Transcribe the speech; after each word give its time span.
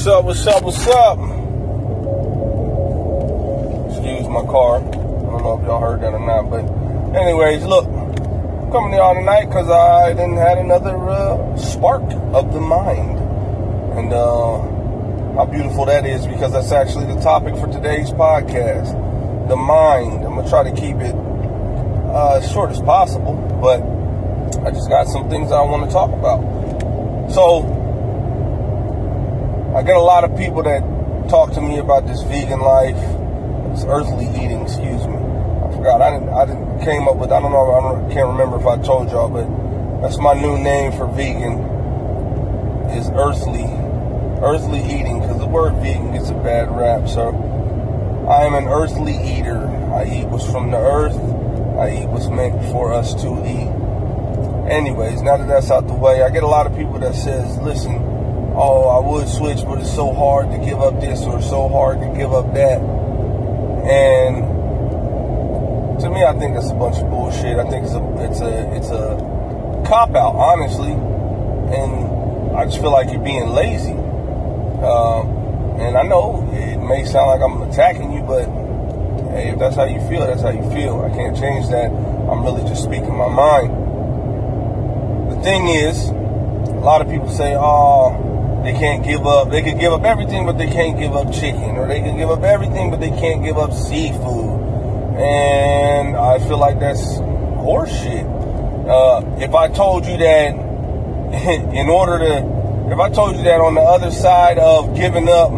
What's 0.00 0.08
up? 0.08 0.24
What's 0.24 0.46
up? 0.46 0.62
What's 0.62 0.86
up? 0.86 1.18
Excuse 3.90 4.28
my 4.30 4.40
car. 4.50 4.78
I 4.78 4.80
don't 4.80 5.42
know 5.42 5.60
if 5.60 5.66
y'all 5.66 5.78
heard 5.78 6.00
that 6.00 6.14
or 6.14 6.24
not, 6.24 6.48
but 6.48 6.64
anyways, 7.14 7.66
look, 7.66 7.84
I'm 7.84 8.72
coming 8.72 8.92
to 8.92 8.96
y'all 8.96 9.14
tonight 9.14 9.44
because 9.44 9.68
I 9.68 10.14
didn't 10.14 10.38
had 10.38 10.56
another 10.56 10.96
uh, 10.96 11.54
spark 11.58 12.00
of 12.32 12.50
the 12.54 12.60
mind, 12.60 13.18
and 13.98 14.10
uh, 14.14 15.36
how 15.36 15.44
beautiful 15.44 15.84
that 15.84 16.06
is 16.06 16.26
because 16.26 16.52
that's 16.52 16.72
actually 16.72 17.04
the 17.04 17.20
topic 17.20 17.54
for 17.56 17.70
today's 17.70 18.08
podcast, 18.10 18.96
the 19.50 19.56
mind. 19.56 20.24
I'm 20.24 20.34
gonna 20.34 20.48
try 20.48 20.64
to 20.64 20.72
keep 20.72 20.96
it 20.96 21.14
uh, 21.14 22.40
as 22.42 22.50
short 22.50 22.70
as 22.70 22.80
possible, 22.80 23.34
but 23.60 23.82
I 24.64 24.70
just 24.70 24.88
got 24.88 25.08
some 25.08 25.28
things 25.28 25.52
I 25.52 25.60
want 25.60 25.84
to 25.84 25.92
talk 25.92 26.10
about. 26.10 26.40
So 27.32 27.79
I 29.74 29.84
get 29.84 29.94
a 29.94 30.00
lot 30.00 30.24
of 30.24 30.36
people 30.36 30.64
that 30.64 30.82
talk 31.28 31.52
to 31.52 31.60
me 31.60 31.78
about 31.78 32.04
this 32.04 32.20
vegan 32.22 32.58
life, 32.58 32.96
this 33.70 33.84
earthly 33.86 34.26
eating. 34.26 34.62
Excuse 34.62 35.06
me. 35.06 35.14
I 35.14 35.70
forgot. 35.70 36.02
I 36.02 36.10
didn't. 36.10 36.28
I 36.28 36.44
didn't 36.44 36.80
came 36.80 37.06
up 37.06 37.16
with. 37.16 37.30
I 37.30 37.38
don't 37.38 37.52
know. 37.52 37.70
I 37.70 37.80
don't, 37.80 38.10
can't 38.10 38.26
remember 38.26 38.58
if 38.58 38.66
I 38.66 38.82
told 38.82 39.12
y'all, 39.12 39.30
but 39.30 39.46
that's 40.02 40.18
my 40.18 40.34
new 40.34 40.58
name 40.58 40.90
for 40.90 41.06
vegan. 41.06 41.70
Is 42.90 43.08
earthly, 43.14 43.70
earthly 44.42 44.80
eating 44.80 45.20
because 45.20 45.38
the 45.38 45.46
word 45.46 45.74
vegan 45.76 46.14
gets 46.14 46.30
a 46.30 46.34
bad 46.34 46.76
rap. 46.76 47.06
So 47.06 47.28
I 48.28 48.46
am 48.46 48.54
an 48.54 48.66
earthly 48.66 49.14
eater. 49.14 49.68
I 49.94 50.02
eat 50.02 50.26
what's 50.26 50.50
from 50.50 50.72
the 50.72 50.78
earth. 50.78 51.14
I 51.78 52.02
eat 52.02 52.08
what's 52.08 52.26
meant 52.26 52.60
for 52.72 52.92
us 52.92 53.14
to 53.22 53.28
eat. 53.46 53.70
Anyways, 54.68 55.22
now 55.22 55.36
that 55.36 55.46
that's 55.46 55.70
out 55.70 55.86
the 55.86 55.94
way, 55.94 56.24
I 56.24 56.30
get 56.30 56.42
a 56.42 56.48
lot 56.48 56.66
of 56.66 56.76
people 56.76 56.98
that 56.98 57.14
says, 57.14 57.56
"Listen." 57.58 58.09
Oh, 58.54 58.88
I 58.88 58.98
would 59.06 59.28
switch, 59.28 59.64
but 59.64 59.80
it's 59.80 59.94
so 59.94 60.12
hard 60.12 60.50
to 60.50 60.58
give 60.58 60.80
up 60.80 61.00
this 61.00 61.22
or 61.22 61.40
so 61.42 61.68
hard 61.68 62.00
to 62.00 62.08
give 62.16 62.32
up 62.32 62.52
that. 62.54 62.80
And 63.86 64.50
to 66.00 66.10
me, 66.10 66.24
I 66.24 66.32
think 66.38 66.54
that's 66.54 66.70
a 66.70 66.74
bunch 66.74 66.96
of 66.98 67.10
bullshit. 67.10 67.58
I 67.58 67.68
think 67.68 67.84
it's 67.84 67.94
a 67.94 68.02
it's 68.24 68.40
a 68.40 68.76
it's 68.76 68.90
a 68.90 69.84
cop 69.86 70.14
out, 70.14 70.34
honestly. 70.34 70.92
And 70.92 72.56
I 72.56 72.64
just 72.64 72.80
feel 72.80 72.92
like 72.92 73.10
you're 73.10 73.22
being 73.22 73.50
lazy. 73.50 73.92
Um, 73.92 75.40
and 75.80 75.96
I 75.96 76.02
know 76.02 76.48
it 76.52 76.78
may 76.78 77.04
sound 77.04 77.26
like 77.28 77.40
I'm 77.40 77.62
attacking 77.70 78.12
you, 78.12 78.22
but 78.22 78.46
hey, 79.32 79.50
if 79.50 79.58
that's 79.58 79.76
how 79.76 79.84
you 79.84 80.00
feel, 80.08 80.26
that's 80.26 80.42
how 80.42 80.50
you 80.50 80.68
feel. 80.70 81.00
I 81.00 81.10
can't 81.14 81.36
change 81.36 81.68
that. 81.68 81.90
I'm 81.90 82.44
really 82.44 82.62
just 82.68 82.82
speaking 82.82 83.16
my 83.16 83.28
mind. 83.28 83.72
The 85.32 85.42
thing 85.42 85.68
is, 85.68 86.08
a 86.08 86.82
lot 86.82 87.00
of 87.00 87.08
people 87.08 87.28
say, 87.28 87.54
oh, 87.56 88.29
they 88.62 88.72
can't 88.72 89.02
give 89.02 89.26
up. 89.26 89.50
They 89.50 89.62
can 89.62 89.78
give 89.78 89.92
up 89.92 90.04
everything, 90.04 90.44
but 90.44 90.58
they 90.58 90.66
can't 90.66 90.98
give 90.98 91.12
up 91.12 91.32
chicken, 91.32 91.76
or 91.76 91.88
they 91.88 92.00
can 92.00 92.16
give 92.16 92.30
up 92.30 92.42
everything, 92.42 92.90
but 92.90 93.00
they 93.00 93.08
can't 93.08 93.42
give 93.42 93.56
up 93.56 93.72
seafood. 93.72 94.60
And 95.18 96.14
I 96.14 96.38
feel 96.40 96.58
like 96.58 96.78
that's 96.78 97.00
horseshit. 97.00 98.28
Uh, 98.86 99.42
if 99.42 99.54
I 99.54 99.68
told 99.68 100.04
you 100.04 100.16
that, 100.18 100.54
in 101.74 101.88
order 101.88 102.18
to, 102.18 102.92
if 102.92 102.98
I 102.98 103.08
told 103.08 103.36
you 103.36 103.44
that 103.44 103.60
on 103.60 103.74
the 103.74 103.80
other 103.80 104.10
side 104.10 104.58
of 104.58 104.94
giving 104.94 105.28
up 105.28 105.50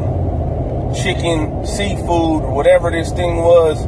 chicken, 0.94 1.66
seafood, 1.66 2.44
whatever 2.44 2.90
this 2.90 3.10
thing 3.10 3.36
was, 3.36 3.84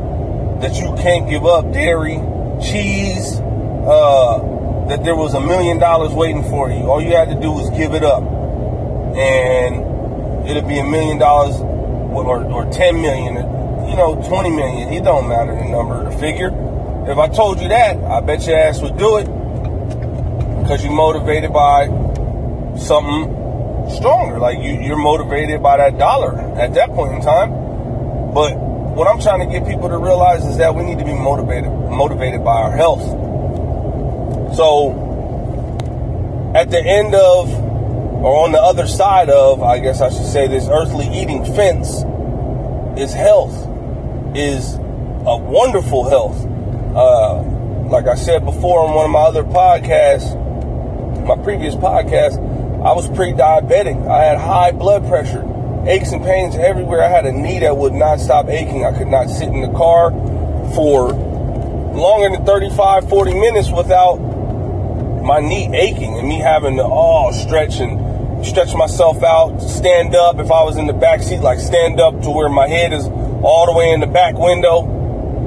that 0.60 0.74
you 0.74 0.92
can't 1.02 1.28
give 1.28 1.44
up 1.44 1.72
dairy, 1.72 2.16
cheese, 2.60 3.38
uh, 3.38 4.86
that 4.88 5.04
there 5.04 5.14
was 5.14 5.34
a 5.34 5.40
million 5.40 5.78
dollars 5.78 6.12
waiting 6.12 6.42
for 6.44 6.68
you. 6.68 6.90
All 6.90 7.00
you 7.00 7.14
had 7.14 7.28
to 7.28 7.40
do 7.40 7.52
was 7.52 7.70
give 7.70 7.94
it 7.94 8.02
up 8.02 8.43
and 9.16 10.48
it'll 10.48 10.68
be 10.68 10.78
a 10.78 10.84
million 10.84 11.18
dollars 11.18 11.56
or, 11.60 12.44
or 12.44 12.70
10 12.70 13.00
million, 13.00 13.34
you 13.88 13.96
know, 13.96 14.22
20 14.28 14.50
million. 14.50 14.92
It 14.92 15.04
don't 15.04 15.28
matter 15.28 15.54
the 15.54 15.64
number, 15.64 16.04
the 16.04 16.16
figure. 16.18 16.48
If 17.08 17.18
I 17.18 17.28
told 17.28 17.60
you 17.60 17.68
that, 17.68 17.96
I 17.96 18.20
bet 18.20 18.46
your 18.46 18.58
ass 18.58 18.80
would 18.80 18.96
do 18.96 19.18
it 19.18 19.24
because 20.62 20.82
you're 20.82 20.94
motivated 20.94 21.52
by 21.52 21.86
something 22.78 23.44
stronger. 23.90 24.38
Like 24.38 24.58
you, 24.58 24.80
you're 24.80 24.96
motivated 24.96 25.62
by 25.62 25.76
that 25.76 25.98
dollar 25.98 26.38
at 26.58 26.74
that 26.74 26.90
point 26.90 27.14
in 27.14 27.20
time. 27.20 27.50
But 28.32 28.56
what 28.56 29.06
I'm 29.06 29.20
trying 29.20 29.46
to 29.46 29.52
get 29.52 29.68
people 29.68 29.88
to 29.88 29.98
realize 29.98 30.44
is 30.44 30.56
that 30.58 30.74
we 30.74 30.82
need 30.82 30.98
to 30.98 31.04
be 31.04 31.14
motivated, 31.14 31.70
motivated 31.70 32.44
by 32.44 32.62
our 32.62 32.76
health. 32.76 33.02
So 34.56 35.02
at 36.54 36.70
the 36.70 36.80
end 36.80 37.14
of 37.14 37.63
or 38.24 38.42
on 38.42 38.52
the 38.52 38.58
other 38.58 38.86
side 38.86 39.28
of, 39.28 39.62
I 39.62 39.78
guess 39.80 40.00
I 40.00 40.08
should 40.08 40.24
say, 40.24 40.48
this 40.48 40.66
earthly 40.66 41.06
eating 41.08 41.44
fence 41.44 42.04
is 42.98 43.12
health, 43.12 43.52
is 44.34 44.76
a 45.26 45.36
wonderful 45.36 46.08
health. 46.08 46.40
Uh, 46.96 47.42
like 47.90 48.06
I 48.06 48.14
said 48.14 48.46
before 48.46 48.80
on 48.80 48.94
one 48.94 49.04
of 49.04 49.10
my 49.10 49.20
other 49.20 49.44
podcasts, 49.44 50.32
my 51.26 51.36
previous 51.44 51.74
podcast, 51.74 52.38
I 52.82 52.94
was 52.94 53.10
pre-diabetic. 53.10 54.08
I 54.08 54.24
had 54.24 54.38
high 54.38 54.72
blood 54.72 55.06
pressure, 55.06 55.44
aches 55.86 56.12
and 56.12 56.24
pains 56.24 56.56
everywhere. 56.56 57.02
I 57.02 57.10
had 57.10 57.26
a 57.26 57.32
knee 57.32 57.58
that 57.58 57.76
would 57.76 57.92
not 57.92 58.20
stop 58.20 58.48
aching. 58.48 58.86
I 58.86 58.96
could 58.96 59.08
not 59.08 59.28
sit 59.28 59.48
in 59.48 59.60
the 59.60 59.76
car 59.76 60.10
for 60.74 61.12
longer 61.12 62.34
than 62.34 62.46
35, 62.46 63.06
40 63.06 63.34
minutes 63.34 63.70
without 63.70 64.16
my 64.16 65.40
knee 65.40 65.68
aching 65.74 66.18
and 66.18 66.26
me 66.26 66.38
having 66.38 66.76
to 66.76 66.84
all 66.84 67.28
oh, 67.28 67.32
stretch 67.32 67.80
and 67.80 68.13
stretch 68.44 68.74
myself 68.74 69.22
out, 69.22 69.58
stand 69.58 70.14
up 70.14 70.38
if 70.38 70.50
I 70.50 70.62
was 70.64 70.76
in 70.76 70.86
the 70.86 70.92
back 70.92 71.22
seat, 71.22 71.40
like 71.40 71.58
stand 71.58 72.00
up 72.00 72.20
to 72.22 72.30
where 72.30 72.48
my 72.48 72.68
head 72.68 72.92
is 72.92 73.06
all 73.42 73.66
the 73.66 73.72
way 73.72 73.90
in 73.90 74.00
the 74.00 74.06
back 74.06 74.36
window, 74.36 74.84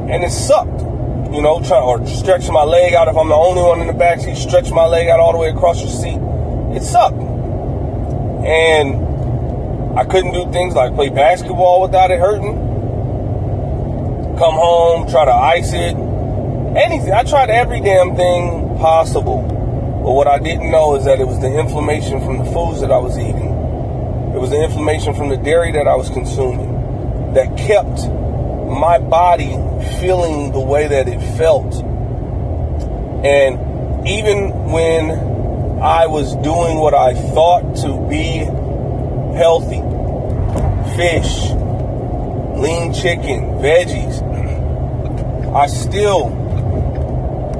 and 0.10 0.24
it 0.24 0.32
sucked. 0.32 0.82
You 1.34 1.42
know, 1.42 1.62
try 1.62 1.80
or 1.80 2.06
stretch 2.08 2.50
my 2.50 2.64
leg 2.64 2.94
out 2.94 3.08
if 3.08 3.18
I'm 3.18 3.28
the 3.28 3.36
only 3.36 3.62
one 3.62 3.82
in 3.82 3.88
the 3.88 3.94
back 3.94 4.22
seat, 4.22 4.38
stretch 4.38 4.72
my 4.72 4.86
leg 4.86 5.10
out 5.10 5.20
all 5.20 5.34
the 5.34 5.38
way 5.38 5.50
across 5.50 5.82
the 5.82 5.90
seat. 5.90 6.20
It 6.76 6.84
sucked. 6.84 7.18
And 8.46 10.00
I 10.00 10.06
couldn't 10.06 10.34
do 10.34 10.50
things 10.52 10.74
like 10.74 10.96
play 10.96 11.10
basketball 11.10 11.82
without 11.82 12.12
it 12.12 12.20
hurting. 12.20 12.54
Come 14.38 14.56
home, 14.56 15.10
try 15.10 15.26
to 15.26 15.34
ice 15.34 15.74
it. 15.74 15.96
Anything. 16.78 17.12
I 17.12 17.24
tried 17.24 17.50
every 17.50 17.82
damn 17.82 18.16
thing 18.16 18.78
possible 18.78 19.57
but 20.08 20.14
what 20.14 20.28
I 20.28 20.40
didn't 20.40 20.72
know 20.72 20.96
is 20.96 21.04
that 21.04 21.20
it 21.20 21.28
was 21.28 21.42
the 21.42 21.60
inflammation 21.60 22.22
from 22.22 22.38
the 22.38 22.46
foods 22.46 22.80
that 22.80 22.94
I 22.94 22.98
was 22.98 23.18
eating. 23.18 23.52
It 24.34 24.40
was 24.40 24.52
the 24.52 24.64
inflammation 24.64 25.14
from 25.14 25.28
the 25.28 25.36
dairy 25.36 25.74
that 25.74 25.86
I 25.86 25.98
was 25.98 26.10
consuming 26.10 27.34
that 27.34 27.58
kept 27.58 28.08
my 28.72 29.00
body 29.00 29.50
feeling 30.00 30.54
the 30.54 30.62
way 30.62 30.88
that 30.88 31.10
it 31.10 31.20
felt. 31.36 31.76
And 33.26 34.08
even 34.08 34.72
when 34.72 35.12
I 35.82 36.08
was 36.08 36.36
doing 36.36 36.78
what 36.78 36.94
I 36.94 37.14
thought 37.14 37.76
to 37.84 38.08
be 38.08 38.48
healthy, 39.36 39.84
fish, 40.96 41.52
lean 42.56 42.94
chicken, 42.94 43.60
veggies, 43.60 44.24
I 45.54 45.68
still 45.68 46.47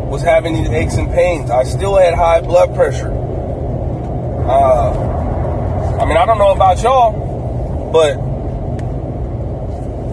was 0.08 0.22
having 0.22 0.54
these 0.54 0.70
aches 0.70 0.96
and 0.96 1.12
pains. 1.12 1.52
I 1.52 1.64
still 1.64 1.98
had 1.98 2.14
high 2.14 2.42
blood 2.42 2.74
pressure. 2.76 3.12
Uh, 4.48 4.92
I 6.00 6.06
mean, 6.06 6.18
I 6.18 6.26
don't 6.26 6.38
know 6.38 6.52
about 6.54 6.82
y'all, 6.82 7.92
but 7.92 8.18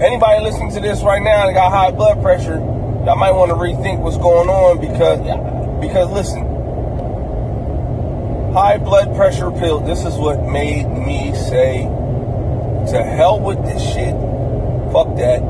anybody 0.03 0.43
listening 0.43 0.72
to 0.72 0.81
this 0.81 1.03
right 1.03 1.22
now 1.22 1.47
that 1.47 1.54
got 1.54 1.71
high 1.71 1.93
blood 1.93 2.21
pressure, 2.21 2.56
y'all 3.06 3.16
might 3.16 3.31
want 3.31 3.50
to 3.50 3.56
rethink 3.56 4.00
what's 4.00 4.19
going 4.19 4.49
on 4.49 4.81
because, 4.81 5.21
because 5.81 6.10
listen, 6.10 6.43
high 8.53 8.78
blood 8.78 9.15
pressure 9.15 9.50
pill. 9.53 9.81
This 9.81 10.04
is 10.04 10.15
what 10.15 10.42
made 10.42 10.86
me 10.86 11.33
say, 11.34 11.84
to 12.91 13.03
hell 13.03 13.39
with 13.41 13.63
this 13.65 13.83
shit. 13.83 14.15
Fuck 14.92 15.16
that. 15.16 15.42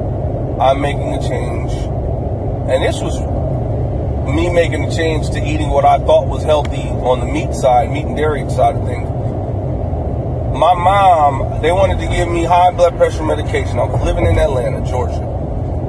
I'm 0.60 0.80
making 0.80 1.14
a 1.14 1.20
change. 1.20 1.72
And 2.70 2.82
this 2.82 3.00
was 3.00 3.33
me 4.26 4.50
making 4.50 4.88
the 4.88 4.94
change 4.94 5.30
to 5.30 5.38
eating 5.38 5.70
what 5.70 5.84
I 5.84 5.98
thought 5.98 6.26
was 6.26 6.42
healthy 6.42 6.88
on 7.04 7.20
the 7.20 7.26
meat 7.26 7.54
side, 7.54 7.90
meat 7.90 8.06
and 8.06 8.16
dairy 8.16 8.48
side 8.50 8.76
of 8.76 8.86
things. 8.86 9.08
My 10.54 10.72
mom, 10.74 11.60
they 11.62 11.72
wanted 11.72 11.98
to 11.98 12.06
give 12.06 12.28
me 12.28 12.44
high 12.44 12.70
blood 12.70 12.96
pressure 12.96 13.24
medication. 13.24 13.78
I 13.78 13.84
was 13.84 14.00
living 14.02 14.26
in 14.26 14.38
Atlanta, 14.38 14.86
Georgia. 14.88 15.20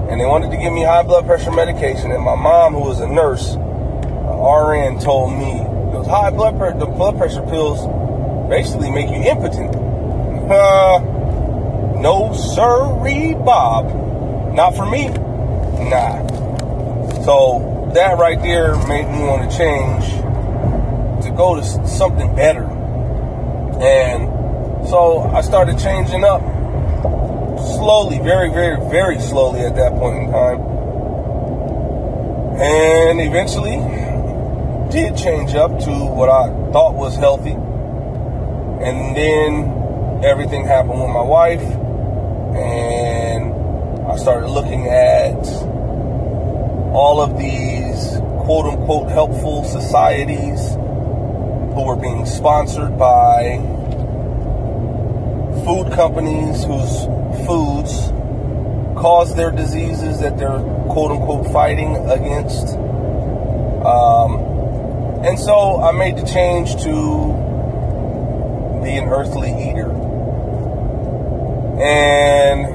And 0.10 0.20
they 0.20 0.26
wanted 0.26 0.52
to 0.52 0.58
give 0.58 0.74
me 0.74 0.84
high 0.84 1.04
blood 1.04 1.26
pressure 1.26 1.52
medication. 1.52 2.12
And 2.12 2.24
my 2.24 2.36
mom, 2.36 2.74
who 2.74 2.82
was 2.82 3.00
a 3.00 3.08
nurse, 3.08 3.56
RN, 3.56 5.00
told 5.00 5.34
me 5.38 5.62
those 5.94 6.08
high 6.08 6.32
blood 6.32 6.58
pressure, 6.58 6.80
the 6.80 6.86
blood 6.88 7.18
pressure 7.18 7.44
pills 7.44 7.86
basically 8.50 8.92
make 8.92 9.10
you 9.10 9.22
impotent. 9.22 9.76
Uh, 10.50 11.00
no 12.02 12.34
sirree, 12.34 13.34
Bob. 13.34 14.54
Not 14.54 14.76
for 14.76 14.86
me. 14.86 15.10
Nah. 15.90 16.26
So 17.24 17.75
that 17.96 18.18
right 18.18 18.42
there 18.42 18.76
made 18.88 19.08
me 19.08 19.24
want 19.24 19.50
to 19.50 19.58
change 19.58 20.04
to 21.24 21.32
go 21.32 21.56
to 21.56 21.88
something 21.88 22.36
better. 22.36 22.66
And 23.82 24.88
So 24.88 25.22
I 25.34 25.42
started 25.42 25.80
changing 25.80 26.24
up 26.24 26.42
slowly, 27.58 28.20
very, 28.20 28.50
very, 28.50 28.78
very 28.92 29.20
slowly 29.20 29.62
at 29.62 29.76
that 29.78 29.94
point 29.94 30.24
in 30.24 30.32
time. 30.32 30.62
And 32.62 33.20
eventually 33.20 33.78
did 34.92 35.18
change 35.18 35.56
up 35.56 35.80
to 35.80 35.92
what 35.92 36.30
I 36.30 36.50
thought 36.72 36.94
was 36.94 37.16
healthy. 37.16 37.54
And 37.54 39.16
then 39.18 40.24
everything 40.24 40.66
happened 40.66 41.02
with 41.02 41.10
my 41.10 41.24
wife. 41.24 41.64
And 42.56 43.54
I 44.06 44.18
started 44.18 44.50
looking 44.50 44.88
at 44.88 45.42
all 46.96 47.20
of 47.20 47.38
these 47.38 48.20
quote 48.46 48.68
unquote 48.68 49.10
helpful 49.10 49.66
societies 49.66 50.76
who 51.76 51.84
were 51.86 51.98
being 51.98 52.26
sponsored 52.26 52.98
by 52.98 53.58
food 55.66 55.92
companies 55.92 56.64
whose 56.64 57.04
foods 57.46 58.14
cause 58.98 59.36
their 59.36 59.52
diseases 59.52 60.22
that 60.22 60.38
they're 60.38 60.62
quote 60.88 61.12
unquote 61.12 61.52
fighting 61.52 61.98
against. 62.10 62.78
Um, 63.86 64.40
and 65.26 65.38
so 65.38 65.82
I 65.82 65.92
made 65.92 66.16
the 66.16 66.26
change 66.26 66.82
to 66.84 67.34
be 68.82 68.96
an 68.96 69.10
earthly 69.10 69.50
eater. 69.50 69.92
And 71.82 72.66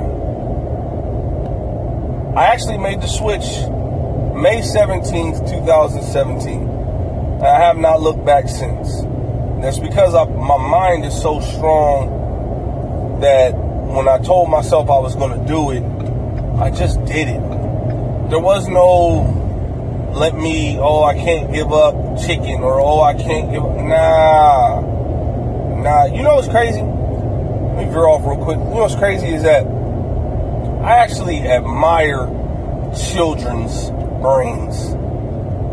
I 2.38 2.48
actually 2.48 2.76
made 2.76 3.00
the 3.00 3.08
switch 3.08 3.46
May 4.40 4.62
17th, 4.62 5.50
2017. 5.50 7.42
I 7.42 7.58
have 7.60 7.76
not 7.76 8.00
looked 8.00 8.24
back 8.24 8.48
since. 8.48 9.02
That's 9.60 9.78
because 9.78 10.14
I, 10.14 10.24
my 10.24 10.56
mind 10.56 11.04
is 11.04 11.20
so 11.20 11.40
strong 11.40 13.20
that 13.20 13.54
when 13.54 14.08
I 14.08 14.16
told 14.16 14.48
myself 14.48 14.88
I 14.88 14.98
was 14.98 15.14
going 15.14 15.38
to 15.38 15.46
do 15.46 15.72
it, 15.72 15.82
I 16.58 16.70
just 16.70 17.04
did 17.04 17.28
it. 17.28 18.30
There 18.30 18.40
was 18.40 18.66
no 18.66 19.36
let 20.14 20.34
me, 20.34 20.78
oh, 20.78 21.02
I 21.04 21.14
can't 21.14 21.52
give 21.52 21.70
up 21.70 21.94
chicken 22.18 22.62
or 22.62 22.80
oh, 22.80 23.02
I 23.02 23.12
can't 23.12 23.52
give 23.52 23.62
up. 23.62 23.76
Nah. 23.76 24.80
Nah. 25.82 26.04
You 26.06 26.22
know 26.22 26.36
what's 26.36 26.48
crazy? 26.48 26.80
Let 26.80 27.76
me 27.76 27.92
veer 27.92 28.06
off 28.06 28.24
real 28.24 28.42
quick. 28.42 28.56
You 28.56 28.64
know 28.64 28.80
what's 28.80 28.96
crazy 28.96 29.28
is 29.28 29.42
that 29.42 29.66
I 30.82 30.96
actually 30.96 31.40
admire 31.40 32.26
children's 32.96 33.90
brains. 34.20 34.94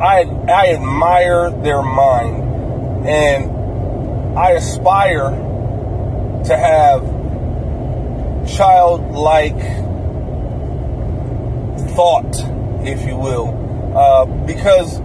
I, 0.02 0.22
I 0.48 0.74
admire 0.74 1.50
their 1.50 1.82
mind 1.82 3.08
and 3.08 4.38
I 4.38 4.52
aspire 4.52 5.32
to 6.46 6.58
have 6.58 7.02
childlike 8.48 9.58
thought, 11.96 12.36
if 12.86 13.06
you 13.06 13.16
will, 13.18 13.94
uh, 13.96 14.26
because 14.46 15.00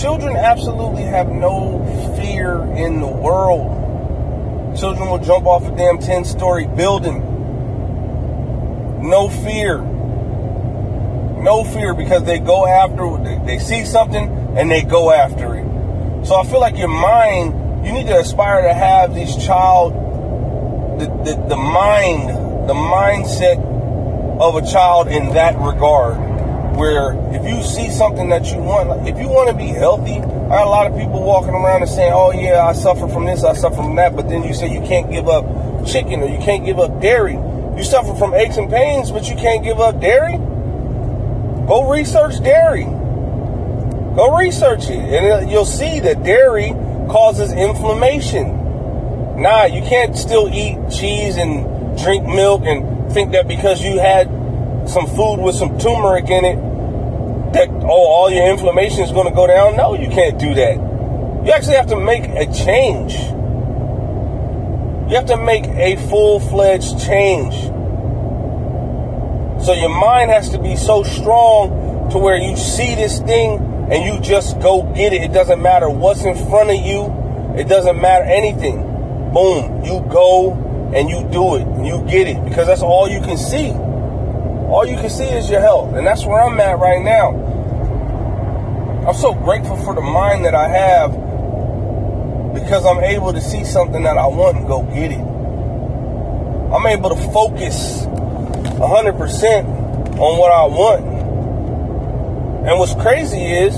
children 0.00 0.34
absolutely 0.36 1.02
have 1.02 1.28
no 1.28 1.84
fear 2.16 2.62
in 2.74 3.00
the 3.00 3.06
world. 3.06 3.82
Children 4.78 5.10
will 5.10 5.18
jump 5.18 5.46
off 5.46 5.64
a 5.66 5.76
damn 5.76 5.98
10 5.98 6.24
story 6.24 6.66
building. 6.66 7.20
No 9.08 9.28
fear. 9.28 9.93
No 11.44 11.62
fear 11.62 11.92
because 11.92 12.24
they 12.24 12.38
go 12.38 12.66
after, 12.66 13.44
they 13.44 13.58
see 13.58 13.84
something 13.84 14.56
and 14.56 14.70
they 14.70 14.80
go 14.80 15.12
after 15.12 15.56
it. 15.56 16.26
So 16.26 16.36
I 16.36 16.44
feel 16.44 16.58
like 16.58 16.78
your 16.78 16.88
mind, 16.88 17.86
you 17.86 17.92
need 17.92 18.06
to 18.06 18.18
aspire 18.18 18.62
to 18.62 18.72
have 18.72 19.14
these 19.14 19.36
child, 19.36 19.92
the, 20.98 21.04
the, 21.04 21.48
the 21.50 21.56
mind, 21.56 22.30
the 22.66 22.72
mindset 22.72 23.62
of 24.40 24.56
a 24.56 24.66
child 24.66 25.08
in 25.08 25.34
that 25.34 25.54
regard. 25.58 26.16
Where 26.78 27.12
if 27.34 27.44
you 27.44 27.62
see 27.62 27.90
something 27.90 28.30
that 28.30 28.50
you 28.50 28.58
want, 28.58 29.06
if 29.06 29.18
you 29.18 29.28
want 29.28 29.50
to 29.50 29.54
be 29.54 29.68
healthy, 29.68 30.14
I 30.16 30.48
got 30.48 30.66
a 30.66 30.70
lot 30.70 30.90
of 30.90 30.96
people 30.96 31.22
walking 31.22 31.54
around 31.54 31.82
and 31.82 31.90
saying, 31.90 32.12
"Oh 32.12 32.32
yeah, 32.32 32.66
I 32.66 32.72
suffer 32.72 33.06
from 33.06 33.26
this, 33.26 33.44
I 33.44 33.52
suffer 33.52 33.76
from 33.76 33.94
that," 33.94 34.16
but 34.16 34.28
then 34.28 34.42
you 34.42 34.54
say 34.54 34.72
you 34.72 34.80
can't 34.80 35.08
give 35.08 35.28
up 35.28 35.44
chicken 35.86 36.20
or 36.22 36.26
you 36.26 36.38
can't 36.38 36.64
give 36.64 36.80
up 36.80 37.00
dairy. 37.00 37.34
You 37.76 37.84
suffer 37.84 38.14
from 38.16 38.34
aches 38.34 38.56
and 38.56 38.68
pains, 38.68 39.12
but 39.12 39.28
you 39.28 39.36
can't 39.36 39.62
give 39.62 39.78
up 39.78 40.00
dairy. 40.00 40.40
Go 41.66 41.90
research 41.90 42.42
dairy. 42.42 42.84
Go 42.84 44.36
research 44.36 44.90
it, 44.90 44.98
and 44.98 45.50
you'll 45.50 45.64
see 45.64 45.98
that 46.00 46.22
dairy 46.22 46.70
causes 47.08 47.52
inflammation. 47.52 49.40
Nah, 49.40 49.64
you 49.64 49.80
can't 49.82 50.16
still 50.16 50.48
eat 50.52 50.78
cheese 50.90 51.36
and 51.36 51.98
drink 51.98 52.24
milk 52.26 52.62
and 52.64 53.12
think 53.12 53.32
that 53.32 53.48
because 53.48 53.82
you 53.82 53.98
had 53.98 54.28
some 54.88 55.06
food 55.06 55.40
with 55.40 55.56
some 55.56 55.78
turmeric 55.78 56.28
in 56.28 56.44
it, 56.44 56.56
that 57.54 57.68
oh, 57.70 57.88
all 57.88 58.30
your 58.30 58.48
inflammation 58.50 59.00
is 59.00 59.10
going 59.10 59.28
to 59.28 59.34
go 59.34 59.46
down. 59.46 59.76
No, 59.76 59.94
you 59.94 60.08
can't 60.08 60.38
do 60.38 60.54
that. 60.54 60.76
You 60.76 61.50
actually 61.52 61.76
have 61.76 61.88
to 61.88 61.96
make 61.96 62.24
a 62.24 62.46
change. 62.52 63.14
You 65.10 65.16
have 65.16 65.26
to 65.26 65.36
make 65.36 65.64
a 65.66 65.96
full 66.08 66.40
fledged 66.40 67.00
change. 67.00 67.54
So 69.64 69.72
your 69.72 69.88
mind 69.88 70.30
has 70.30 70.50
to 70.50 70.58
be 70.58 70.76
so 70.76 71.02
strong 71.02 72.10
to 72.10 72.18
where 72.18 72.36
you 72.36 72.54
see 72.54 72.94
this 72.94 73.20
thing 73.20 73.56
and 73.90 74.04
you 74.04 74.20
just 74.20 74.60
go 74.60 74.82
get 74.94 75.14
it. 75.14 75.22
It 75.22 75.32
doesn't 75.32 75.62
matter 75.62 75.88
what's 75.88 76.22
in 76.22 76.36
front 76.50 76.68
of 76.68 76.76
you. 76.76 77.06
It 77.58 77.66
doesn't 77.66 77.98
matter 77.98 78.26
anything. 78.26 78.82
Boom. 79.32 79.82
You 79.82 80.06
go 80.12 80.52
and 80.94 81.08
you 81.08 81.26
do 81.32 81.56
it. 81.56 81.62
And 81.62 81.86
you 81.86 82.04
get 82.06 82.28
it 82.28 82.44
because 82.44 82.66
that's 82.66 82.82
all 82.82 83.08
you 83.08 83.20
can 83.20 83.38
see. 83.38 83.70
All 84.68 84.84
you 84.86 84.96
can 84.96 85.08
see 85.08 85.24
is 85.24 85.48
your 85.48 85.60
health. 85.60 85.94
And 85.94 86.06
that's 86.06 86.26
where 86.26 86.42
I'm 86.42 86.60
at 86.60 86.78
right 86.78 87.02
now. 87.02 87.30
I'm 89.08 89.14
so 89.14 89.32
grateful 89.32 89.76
for 89.76 89.94
the 89.94 90.02
mind 90.02 90.44
that 90.44 90.54
I 90.54 90.68
have 90.68 91.10
because 92.52 92.84
I'm 92.84 93.02
able 93.02 93.32
to 93.32 93.40
see 93.40 93.64
something 93.64 94.02
that 94.02 94.18
I 94.18 94.26
want 94.26 94.58
and 94.58 94.66
go 94.66 94.82
get 94.82 95.10
it. 95.10 95.24
I'm 96.70 96.86
able 96.86 97.16
to 97.16 97.32
focus 97.32 98.04
100% 98.78 99.64
on 100.18 100.38
what 100.38 100.52
I 100.52 100.66
want. 100.66 101.04
And 102.66 102.78
what's 102.78 102.94
crazy 102.94 103.42
is, 103.42 103.74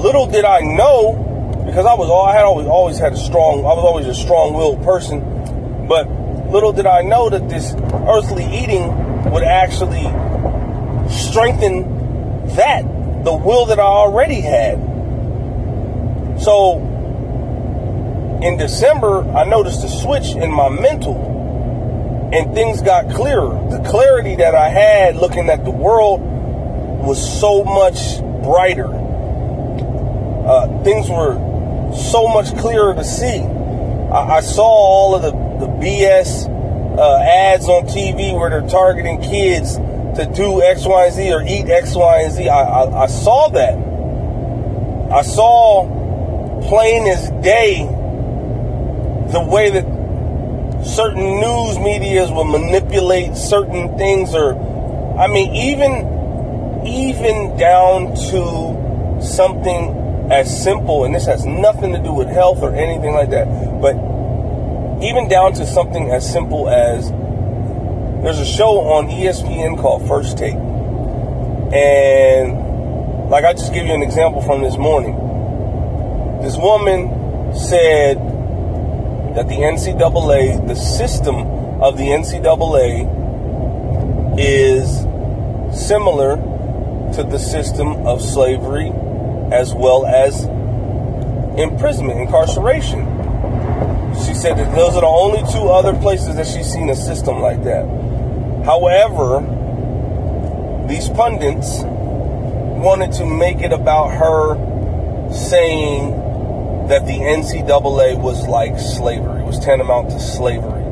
little 0.00 0.26
did 0.26 0.44
I 0.44 0.60
know, 0.60 1.64
because 1.66 1.86
I 1.86 1.94
was 1.94 2.08
all 2.08 2.26
I 2.26 2.34
had 2.34 2.44
always 2.44 2.66
always 2.66 2.98
had 2.98 3.12
a 3.12 3.16
strong, 3.16 3.60
I 3.60 3.74
was 3.74 3.84
always 3.84 4.06
a 4.06 4.14
strong-willed 4.14 4.82
person, 4.84 5.86
but 5.88 6.08
little 6.50 6.72
did 6.72 6.86
I 6.86 7.02
know 7.02 7.28
that 7.30 7.48
this 7.48 7.74
earthly 8.08 8.44
eating 8.44 9.30
would 9.30 9.42
actually 9.42 10.04
strengthen 11.10 12.46
that, 12.54 12.82
the 13.24 13.34
will 13.34 13.66
that 13.66 13.78
I 13.78 13.82
already 13.82 14.40
had. 14.40 14.78
So 16.40 16.78
in 18.42 18.56
December, 18.58 19.22
I 19.32 19.44
noticed 19.44 19.82
a 19.84 19.88
switch 19.88 20.34
in 20.36 20.52
my 20.52 20.68
mental 20.68 21.33
and 22.34 22.52
things 22.52 22.82
got 22.82 23.08
clearer. 23.14 23.68
The 23.70 23.88
clarity 23.88 24.34
that 24.36 24.56
I 24.56 24.68
had 24.68 25.14
looking 25.16 25.48
at 25.50 25.64
the 25.64 25.70
world 25.70 26.20
was 26.20 27.40
so 27.40 27.62
much 27.62 28.20
brighter. 28.42 28.88
Uh, 30.46 30.82
things 30.82 31.08
were 31.08 31.34
so 31.94 32.26
much 32.26 32.56
clearer 32.58 32.92
to 32.92 33.04
see. 33.04 33.40
I, 33.40 34.38
I 34.38 34.40
saw 34.40 34.64
all 34.64 35.14
of 35.14 35.22
the, 35.22 35.30
the 35.30 35.70
BS 35.72 36.48
uh, 36.98 37.22
ads 37.22 37.68
on 37.68 37.86
TV 37.86 38.36
where 38.36 38.50
they're 38.50 38.68
targeting 38.68 39.20
kids 39.22 39.76
to 39.76 40.30
do 40.34 40.60
X, 40.60 40.84
Y, 40.84 41.04
and 41.06 41.14
Z 41.14 41.32
or 41.32 41.42
eat 41.42 41.70
X, 41.70 41.94
Y, 41.94 42.20
and 42.22 42.32
Z. 42.32 42.48
I, 42.48 42.62
I, 42.62 43.02
I 43.04 43.06
saw 43.06 43.48
that. 43.50 43.78
I 45.12 45.22
saw 45.22 45.86
plain 46.68 47.06
as 47.06 47.30
day 47.44 47.84
the 49.30 49.46
way 49.48 49.70
that 49.70 49.93
certain 50.84 51.40
news 51.40 51.78
medias 51.78 52.30
will 52.30 52.44
manipulate 52.44 53.36
certain 53.36 53.96
things 53.96 54.34
or 54.34 54.54
I 55.18 55.26
mean 55.28 55.54
even 55.54 56.84
even 56.86 57.56
down 57.56 58.14
to 58.14 59.20
something 59.22 60.28
as 60.30 60.62
simple 60.62 61.04
and 61.04 61.14
this 61.14 61.26
has 61.26 61.44
nothing 61.46 61.92
to 61.92 61.98
do 62.02 62.12
with 62.12 62.28
health 62.28 62.58
or 62.62 62.74
anything 62.74 63.14
like 63.14 63.30
that 63.30 63.46
but 63.80 63.94
even 65.02 65.28
down 65.28 65.52
to 65.54 65.66
something 65.66 66.10
as 66.10 66.30
simple 66.30 66.68
as 66.68 67.10
there's 68.22 68.38
a 68.38 68.46
show 68.46 68.80
on 68.80 69.08
ESPN 69.08 69.78
called 69.80 70.06
First 70.06 70.38
Take 70.38 70.54
and 71.74 72.64
like 73.30 73.44
I 73.44 73.52
just 73.52 73.72
give 73.72 73.86
you 73.86 73.92
an 73.92 74.02
example 74.02 74.42
from 74.42 74.62
this 74.62 74.76
morning. 74.76 75.14
This 76.42 76.56
woman 76.56 77.54
said 77.54 78.16
that 79.34 79.48
the 79.48 79.56
NCAA, 79.56 80.66
the 80.68 80.76
system 80.76 81.36
of 81.82 81.96
the 81.96 82.04
NCAA, 82.04 83.22
is 84.38 85.06
similar 85.76 86.36
to 87.14 87.22
the 87.22 87.38
system 87.38 88.06
of 88.06 88.22
slavery 88.22 88.92
as 89.52 89.74
well 89.74 90.06
as 90.06 90.44
imprisonment, 91.58 92.20
incarceration. 92.20 93.00
She 94.26 94.34
said 94.34 94.56
that 94.58 94.74
those 94.74 94.94
are 94.94 95.00
the 95.02 95.06
only 95.06 95.40
two 95.52 95.68
other 95.68 95.92
places 96.00 96.36
that 96.36 96.46
she's 96.46 96.72
seen 96.72 96.88
a 96.90 96.96
system 96.96 97.40
like 97.40 97.62
that. 97.64 97.84
However, 98.64 99.40
these 100.88 101.08
pundits 101.08 101.82
wanted 101.82 103.12
to 103.12 103.26
make 103.26 103.60
it 103.60 103.72
about 103.72 104.10
her 104.10 105.32
saying 105.32 106.23
that 106.88 107.06
the 107.06 107.18
NCAA 107.18 108.20
was 108.20 108.46
like 108.46 108.78
slavery, 108.78 109.42
was 109.42 109.58
tantamount 109.58 110.10
to 110.10 110.20
slavery. 110.20 110.82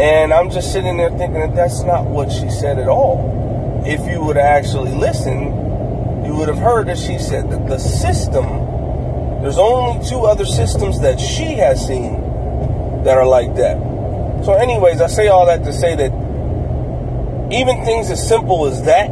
And 0.00 0.32
I'm 0.32 0.50
just 0.50 0.72
sitting 0.72 0.96
there 0.96 1.10
thinking 1.10 1.40
that 1.40 1.54
that's 1.54 1.82
not 1.82 2.06
what 2.06 2.32
she 2.32 2.50
said 2.50 2.78
at 2.78 2.88
all. 2.88 3.82
If 3.86 4.00
you 4.10 4.24
would 4.24 4.36
have 4.36 4.64
actually 4.64 4.92
listen, 4.92 6.24
you 6.24 6.34
would 6.34 6.48
have 6.48 6.58
heard 6.58 6.88
that 6.88 6.98
she 6.98 7.18
said 7.18 7.50
that 7.50 7.68
the 7.68 7.78
system, 7.78 8.46
there's 9.42 9.58
only 9.58 10.04
two 10.08 10.20
other 10.20 10.44
systems 10.44 11.00
that 11.00 11.20
she 11.20 11.54
has 11.54 11.86
seen 11.86 12.20
that 13.04 13.16
are 13.16 13.26
like 13.26 13.54
that. 13.56 13.76
So, 14.44 14.54
anyways, 14.54 15.00
I 15.00 15.06
say 15.06 15.28
all 15.28 15.46
that 15.46 15.62
to 15.64 15.72
say 15.72 15.94
that 15.94 16.12
even 17.52 17.84
things 17.84 18.10
as 18.10 18.26
simple 18.26 18.66
as 18.66 18.82
that, 18.84 19.10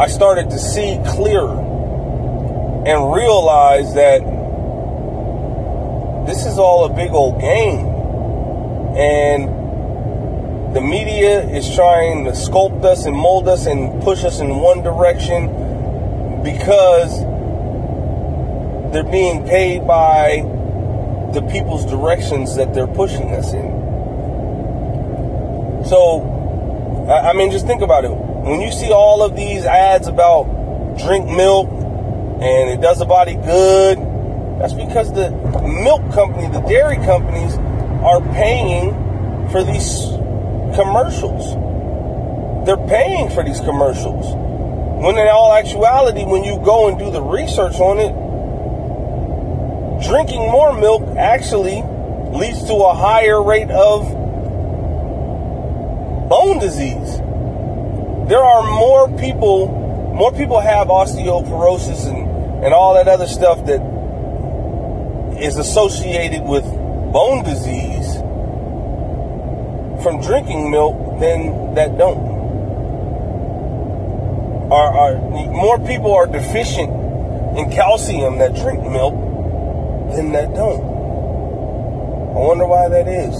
I 0.00 0.08
started 0.08 0.50
to 0.50 0.58
see 0.58 0.98
clearer 1.06 1.58
and 2.86 3.12
realize 3.12 3.94
that 3.94 4.35
this 6.26 6.44
is 6.44 6.58
all 6.58 6.84
a 6.84 6.92
big 6.94 7.12
old 7.12 7.40
game. 7.40 7.86
And 8.96 10.74
the 10.74 10.80
media 10.80 11.40
is 11.48 11.74
trying 11.74 12.24
to 12.24 12.32
sculpt 12.32 12.84
us 12.84 13.06
and 13.06 13.16
mold 13.16 13.48
us 13.48 13.66
and 13.66 14.02
push 14.02 14.24
us 14.24 14.40
in 14.40 14.56
one 14.56 14.82
direction 14.82 15.46
because 16.42 17.20
they're 18.92 19.10
being 19.10 19.46
paid 19.46 19.86
by 19.86 20.42
the 21.32 21.42
people's 21.50 21.84
directions 21.84 22.56
that 22.56 22.74
they're 22.74 22.86
pushing 22.86 23.32
us 23.32 23.52
in. 23.52 23.70
So, 25.86 26.22
I 27.08 27.32
mean, 27.34 27.50
just 27.50 27.66
think 27.66 27.82
about 27.82 28.04
it. 28.04 28.10
When 28.10 28.60
you 28.60 28.72
see 28.72 28.90
all 28.92 29.22
of 29.22 29.36
these 29.36 29.64
ads 29.64 30.08
about 30.08 30.44
drink 30.98 31.26
milk 31.26 31.68
and 31.68 32.70
it 32.70 32.80
does 32.80 32.98
the 32.98 33.04
body 33.04 33.34
good, 33.34 33.98
that's 34.66 34.84
because 34.84 35.12
the 35.12 35.30
milk 35.30 36.12
company, 36.12 36.48
the 36.48 36.66
dairy 36.66 36.96
companies, 36.96 37.54
are 38.02 38.20
paying 38.34 38.90
for 39.50 39.62
these 39.62 40.10
commercials. 40.74 41.54
They're 42.66 42.88
paying 42.88 43.30
for 43.30 43.44
these 43.44 43.60
commercials. 43.60 44.26
When 45.04 45.16
in 45.18 45.28
all 45.28 45.52
actuality, 45.52 46.24
when 46.24 46.42
you 46.42 46.58
go 46.64 46.88
and 46.88 46.98
do 46.98 47.12
the 47.12 47.22
research 47.22 47.76
on 47.76 47.98
it, 48.00 48.10
drinking 50.04 50.40
more 50.50 50.72
milk 50.72 51.16
actually 51.16 51.84
leads 52.36 52.64
to 52.64 52.74
a 52.74 52.92
higher 52.92 53.40
rate 53.40 53.70
of 53.70 54.02
bone 56.28 56.58
disease. 56.58 57.18
There 58.28 58.42
are 58.42 58.68
more 58.68 59.16
people, 59.16 59.68
more 60.12 60.32
people 60.32 60.58
have 60.58 60.88
osteoporosis 60.88 62.08
and, 62.08 62.64
and 62.64 62.74
all 62.74 62.94
that 62.94 63.06
other 63.06 63.28
stuff 63.28 63.64
that 63.66 63.95
is 65.40 65.56
associated 65.56 66.42
with 66.42 66.64
bone 67.12 67.44
disease 67.44 68.16
from 70.02 70.20
drinking 70.20 70.70
milk 70.70 71.20
than 71.20 71.74
that 71.74 71.96
don't. 71.98 72.36
Are, 74.70 74.92
are 74.94 75.16
more 75.50 75.78
people 75.86 76.12
are 76.14 76.26
deficient 76.26 76.90
in 77.58 77.70
calcium 77.70 78.38
that 78.38 78.54
drink 78.54 78.82
milk 78.82 79.14
than 80.14 80.32
that 80.32 80.54
don't. 80.54 80.80
I 82.36 82.38
wonder 82.38 82.66
why 82.66 82.88
that 82.88 83.08
is. 83.08 83.34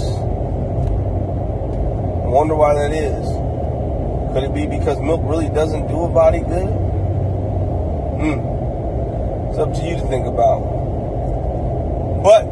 I 2.24 2.28
wonder 2.28 2.54
why 2.54 2.74
that 2.74 2.92
is. 2.92 3.26
Could 4.32 4.44
it 4.44 4.54
be 4.54 4.66
because 4.66 5.00
milk 5.00 5.20
really 5.24 5.48
doesn't 5.50 5.88
do 5.88 6.04
a 6.04 6.08
body 6.08 6.40
good? 6.40 6.68
Hmm. 8.16 8.40
It's 9.50 9.58
up 9.58 9.72
to 9.74 9.82
you 9.82 9.96
to 9.96 10.06
think 10.08 10.26
about. 10.26 10.60
But, 12.22 12.44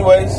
anyways, 0.00 0.32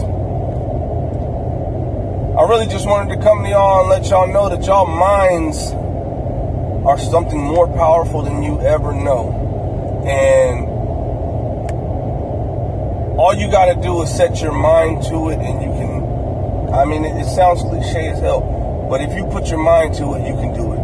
I 2.33 2.49
really 2.49 2.65
just 2.65 2.87
wanted 2.87 3.15
to 3.15 3.21
come 3.21 3.43
to 3.43 3.49
y'all 3.49 3.81
and 3.81 3.89
let 3.89 4.09
y'all 4.09 4.25
know 4.25 4.49
that 4.49 4.65
y'all 4.65 4.87
minds 4.87 5.73
are 6.83 6.97
something 6.97 7.39
more 7.39 7.67
powerful 7.67 8.23
than 8.23 8.41
you 8.41 8.59
ever 8.61 8.91
know. 8.91 9.29
And 10.03 10.67
all 13.19 13.35
you 13.35 13.51
got 13.51 13.65
to 13.71 13.79
do 13.79 14.01
is 14.01 14.09
set 14.09 14.41
your 14.41 14.51
mind 14.51 15.03
to 15.03 15.29
it 15.29 15.37
and 15.37 15.61
you 15.61 15.69
can 15.77 16.01
I 16.73 16.85
mean, 16.85 17.05
it, 17.05 17.17
it, 17.17 17.25
sounds 17.25 17.61
cliche 17.61 18.07
as 18.07 18.19
hell, 18.19 18.39
but 18.89 19.01
if 19.01 19.13
you 19.13 19.25
put 19.25 19.47
your 19.49 19.61
mind 19.61 19.93
to 19.95 20.15
it, 20.15 20.25
you 20.25 20.33
can 20.35 20.53
do 20.55 20.71
it. 20.71 20.79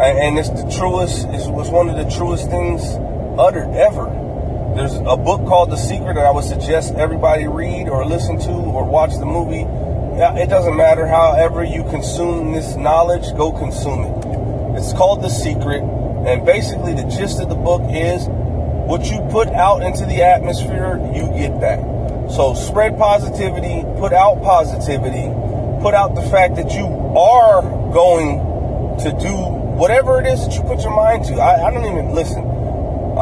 And, 0.00 0.18
and 0.18 0.38
it's 0.38 0.48
the 0.48 0.64
truest, 0.74 1.26
it 1.28 1.52
was 1.52 1.68
one 1.68 1.90
of 1.90 1.96
the 1.96 2.10
truest 2.10 2.48
things 2.50 2.82
uttered 3.38 3.68
ever. 3.76 4.21
There's 4.74 4.94
a 4.94 5.18
book 5.18 5.46
called 5.46 5.70
The 5.70 5.76
Secret 5.76 6.14
that 6.14 6.24
I 6.24 6.30
would 6.30 6.44
suggest 6.44 6.94
everybody 6.94 7.46
read 7.46 7.90
or 7.90 8.06
listen 8.06 8.38
to 8.40 8.50
or 8.50 8.84
watch 8.84 9.10
the 9.18 9.26
movie. 9.26 9.68
It 10.40 10.48
doesn't 10.48 10.76
matter 10.76 11.06
however 11.06 11.62
you 11.62 11.84
consume 11.84 12.52
this 12.52 12.74
knowledge, 12.74 13.24
go 13.36 13.52
consume 13.52 14.04
it. 14.04 14.78
It's 14.78 14.94
called 14.94 15.22
The 15.22 15.28
Secret, 15.28 15.82
and 15.82 16.46
basically 16.46 16.94
the 16.94 17.04
gist 17.04 17.38
of 17.40 17.50
the 17.50 17.54
book 17.54 17.82
is 17.90 18.26
what 18.88 19.04
you 19.10 19.20
put 19.30 19.48
out 19.48 19.82
into 19.82 20.06
the 20.06 20.22
atmosphere, 20.22 20.96
you 21.14 21.28
get 21.36 21.60
back. 21.60 21.80
So 22.30 22.54
spread 22.54 22.96
positivity, 22.96 23.82
put 24.00 24.14
out 24.14 24.42
positivity, 24.42 25.28
put 25.82 25.92
out 25.92 26.14
the 26.14 26.22
fact 26.22 26.56
that 26.56 26.72
you 26.72 26.86
are 26.86 27.60
going 27.92 28.38
to 29.04 29.10
do 29.20 29.36
whatever 29.76 30.18
it 30.18 30.26
is 30.26 30.46
that 30.46 30.54
you 30.54 30.62
put 30.62 30.80
your 30.80 30.96
mind 30.96 31.26
to. 31.26 31.34
I, 31.34 31.66
I 31.66 31.70
don't 31.70 31.84
even 31.84 32.14
listen. 32.14 32.61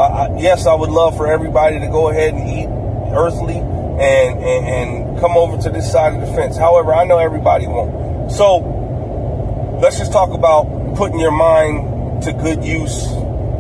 I, 0.01 0.39
yes, 0.39 0.67
I 0.67 0.75
would 0.75 0.91
love 0.91 1.17
for 1.17 1.27
everybody 1.27 1.79
to 1.81 1.87
go 1.87 2.09
ahead 2.09 2.35
and 2.35 2.49
eat 2.49 2.69
earthly 3.15 3.57
and, 3.57 4.39
and, 4.43 4.67
and 4.67 5.21
come 5.21 5.37
over 5.37 5.61
to 5.63 5.71
this 5.71 5.91
side 5.91 6.15
of 6.15 6.21
the 6.21 6.35
fence. 6.35 6.57
However, 6.57 6.95
I 6.95 7.05
know 7.05 7.19
everybody 7.19 7.67
won't. 7.67 8.33
So 8.33 9.79
let's 9.83 9.99
just 9.99 10.13
talk 10.13 10.31
about 10.31 10.95
putting 10.97 11.21
your 11.21 11.33
mind 11.33 12.23
to 12.23 12.33
good 12.33 12.65
use, 12.65 13.09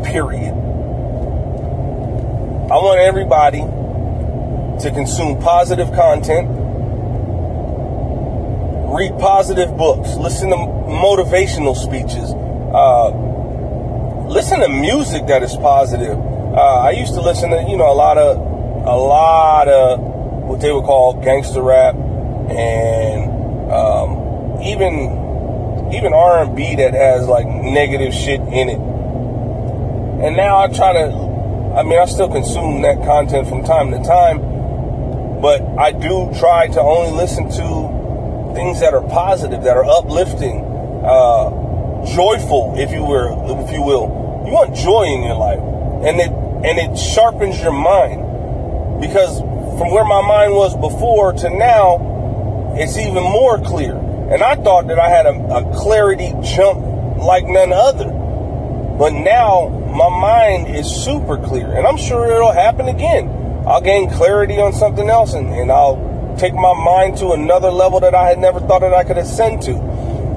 period. 0.04 0.54
I 2.70 2.76
want 2.76 3.00
everybody 3.00 3.61
to 3.61 4.90
consume 4.94 5.40
positive 5.40 5.92
content, 5.92 6.49
read 8.94 9.18
positive 9.18 9.76
books, 9.76 10.14
listen 10.16 10.50
to 10.50 10.56
motivational 10.56 11.75
speeches, 11.75 12.32
uh, 12.73 13.11
listen 14.28 14.61
to 14.61 14.68
music 14.68 15.26
that 15.26 15.42
is 15.42 15.56
positive. 15.56 16.29
Uh, 16.54 16.80
I 16.80 16.90
used 16.90 17.14
to 17.14 17.21
listen 17.21 17.50
to, 17.50 17.62
you 17.69 17.76
know, 17.76 17.90
a 17.90 17.95
lot 17.95 18.19
of, 18.19 18.37
a 18.37 18.97
lot 18.97 19.69
of 19.69 20.00
what 20.00 20.61
they 20.61 20.73
would 20.73 20.85
call 20.85 21.21
gangster 21.23 21.62
rap 21.62 21.95
and 21.95 23.71
um, 23.71 24.61
even, 24.62 25.92
even 25.92 26.12
R&B 26.12 26.76
that 26.76 26.95
has 26.95 27.26
like 27.26 27.47
negative 27.47 28.12
shit 28.12 28.40
in 28.40 28.69
it. 28.69 28.80
And 30.25 30.37
now 30.37 30.59
I 30.59 30.69
try 30.69 30.92
to 30.92 31.30
I 31.71 31.85
mean, 31.85 32.00
I 32.00 32.07
still 32.07 32.28
consume 32.28 32.83
that 32.83 32.99
content 33.04 33.49
from 33.49 33.62
time 33.62 33.92
to 33.92 34.02
time, 34.02 34.38
but 35.40 35.62
I 35.78 35.92
do 35.92 36.28
try 36.37 36.66
to 36.66 36.80
only 36.80 37.16
listen 37.16 37.45
to 37.47 38.54
things 38.57 38.80
that 38.80 38.92
are 38.92 39.07
positive, 39.07 39.62
that 39.62 39.76
are 39.76 39.85
uplifting, 39.85 40.66
uh, 41.07 41.49
joyful, 42.11 42.75
if 42.76 42.90
you 42.90 43.04
will, 43.04 43.62
if 43.62 43.71
you 43.71 43.83
will. 43.83 44.11
You 44.45 44.50
want 44.50 44.75
joy 44.75 45.04
in 45.14 45.23
your 45.23 45.37
life, 45.37 45.62
and 46.02 46.21
it 46.21 46.30
and 46.30 46.78
it 46.78 46.99
sharpens 46.99 47.61
your 47.61 47.73
mind 47.73 49.00
because 49.00 49.40
from 49.40 49.90
where 49.92 50.04
my 50.04 50.21
mind 50.21 50.54
was 50.54 50.76
before 50.76 51.33
to 51.33 51.50
now, 51.50 52.75
it's 52.76 52.99
even 52.99 53.23
more 53.23 53.59
clear. 53.61 53.97
And 53.97 54.42
I 54.42 54.54
thought 54.57 54.88
that 54.88 54.99
I 54.99 55.09
had 55.09 55.26
a, 55.26 55.33
a 55.57 55.75
clarity 55.75 56.33
jump 56.42 56.80
like 57.19 57.45
none 57.47 57.73
other, 57.73 58.09
but 58.99 59.11
now 59.11 59.69
my 59.69 60.09
mind 60.09 60.75
is 60.75 60.87
super 60.87 61.37
clear, 61.38 61.73
and 61.73 61.87
I'm 61.87 61.97
sure 61.97 62.30
it'll 62.30 62.52
happen 62.52 62.88
again. 62.88 63.40
I'll 63.66 63.80
gain 63.80 64.11
clarity 64.11 64.61
on 64.61 64.73
something 64.73 65.09
else 65.09 65.35
and, 65.35 65.49
and 65.49 65.71
I'll 65.71 66.37
take 66.38 66.54
my 66.54 66.73
mind 66.73 67.19
to 67.19 67.33
another 67.33 67.71
level 67.71 68.00
that 68.00 68.14
I 68.14 68.28
had 68.28 68.38
never 68.38 68.61
thought 68.61 68.80
that 68.80 68.95
I 68.95 69.04
could 69.04 69.19
ascend 69.19 69.62
to. 69.62 69.75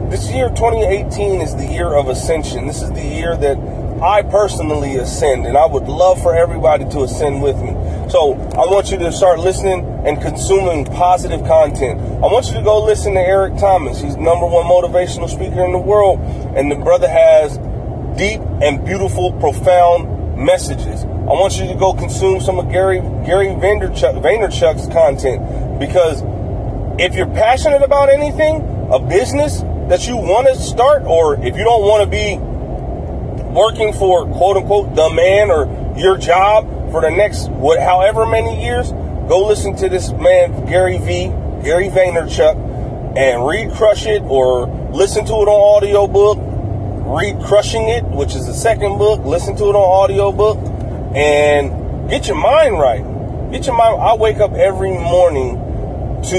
This 0.10 0.30
year, 0.32 0.50
2018, 0.50 1.42
is 1.42 1.56
the 1.56 1.66
year 1.66 1.94
of 1.94 2.10
ascension. 2.10 2.68
This 2.68 2.82
is 2.82 2.92
the 2.92 3.04
year 3.04 3.38
that 3.38 3.58
I 4.04 4.22
personally 4.22 4.98
ascend, 4.98 5.48
and 5.48 5.56
I 5.56 5.66
would 5.66 5.88
love 5.88 6.22
for 6.22 6.36
everybody 6.36 6.84
to 6.90 7.04
ascend 7.04 7.42
with 7.42 7.56
me. 7.56 7.72
So 8.10 8.34
I 8.34 8.68
want 8.68 8.92
you 8.92 8.98
to 8.98 9.14
start 9.14 9.40
listening 9.40 9.86
and 10.06 10.22
consuming 10.22 10.84
positive 10.84 11.46
content. 11.48 12.02
I 12.02 12.28
want 12.28 12.48
you 12.48 12.56
to 12.56 12.62
go 12.62 12.84
listen 12.84 13.14
to 13.14 13.22
Eric 13.22 13.58
Thomas. 13.58 14.02
He's 14.02 14.18
number 14.18 14.46
one 14.46 14.66
motivational 14.66 15.30
speaker 15.30 15.64
in 15.64 15.72
the 15.72 15.80
world, 15.80 16.20
and 16.54 16.70
the 16.70 16.76
brother 16.76 17.08
has 17.08 17.58
deep 18.18 18.42
and 18.62 18.84
beautiful, 18.84 19.32
profound 19.40 20.38
messages. 20.38 21.06
I 21.06 21.32
want 21.40 21.58
you 21.58 21.68
to 21.70 21.76
go 21.76 21.94
consume 21.94 22.42
some 22.42 22.60
of 22.60 22.70
Gary 22.70 23.00
Gary 23.26 23.56
Vaynerchuk, 23.56 24.22
Vaynerchuk's 24.22 24.92
content. 24.92 25.80
Because 25.80 26.22
if 27.00 27.16
you're 27.16 27.28
passionate 27.28 27.82
about 27.84 28.10
anything, 28.10 28.68
a 28.92 29.00
business 29.00 29.62
that 29.88 30.10
you 30.10 30.18
want 30.18 30.48
to 30.48 30.56
start, 30.58 31.04
or 31.04 31.36
if 31.36 31.56
you 31.56 31.64
don't 31.64 31.84
want 31.84 32.04
to 32.04 32.10
be 32.10 32.38
working 33.54 33.94
for 33.94 34.26
quote 34.26 34.58
unquote 34.58 34.96
the 34.96 35.10
man 35.10 35.52
or 35.52 35.66
your 35.98 36.18
job 36.18 36.66
for 36.92 37.02
the 37.02 37.10
next 37.10 37.50
what 37.50 37.80
however 37.80 38.26
many 38.26 38.64
years, 38.64 38.92
go 39.28 39.46
listen 39.48 39.76
to 39.78 39.90
this 39.90 40.12
man 40.12 40.66
Gary 40.66 40.98
V, 40.98 41.28
Gary 41.64 41.90
Vaynerchuk, 41.90 43.18
and 43.18 43.46
read 43.46 43.72
Crush 43.72 44.06
It 44.06 44.22
or 44.24 44.68
listen 44.92 45.26
to 45.26 45.34
it 45.34 45.48
on 45.48 45.84
audiobook. 45.84 46.38
Read 47.06 47.44
Crushing 47.44 47.90
It, 47.90 48.04
which 48.06 48.34
is 48.36 48.48
the 48.48 48.54
second 48.54 48.98
book. 48.98 49.24
Listen 49.26 49.56
to 49.58 49.66
it 49.66 49.76
on 49.76 49.76
audiobook 49.76 50.58
and 51.16 52.10
get 52.10 52.28
your 52.28 52.38
mind 52.38 52.80
right. 52.80 53.04
Get 53.52 53.68
your 53.68 53.78
mind. 53.78 54.02
I 54.02 54.16
wake 54.16 54.38
up 54.38 54.54
every 54.54 54.92
morning 54.92 55.56
to 56.24 56.38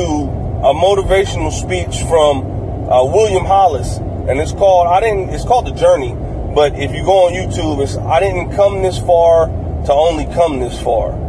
a 0.64 0.72
motivational 0.74 1.52
speech 1.52 2.02
from 2.08 2.90
uh, 2.90 3.04
William 3.04 3.44
Hollis, 3.44 3.98
and 3.98 4.40
it's 4.40 4.52
called 4.52 4.88
I 4.88 5.00
didn't. 5.00 5.30
It's 5.30 5.44
called 5.44 5.66
The 5.66 5.72
Journey. 5.72 6.16
But 6.54 6.78
if 6.78 6.94
you 6.94 7.04
go 7.04 7.26
on 7.26 7.32
YouTube, 7.32 7.82
it's 7.82 7.96
I 7.96 8.20
didn't 8.20 8.54
come 8.54 8.82
this 8.82 8.98
far 8.98 9.48
to 9.48 9.92
only 9.92 10.24
come 10.32 10.60
this 10.60 10.80
far. 10.80 11.20